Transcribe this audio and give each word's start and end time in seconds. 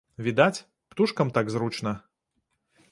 Відаць, 0.27 0.63
птушкам 0.93 1.27
так 1.39 1.45
зручна. 1.57 1.95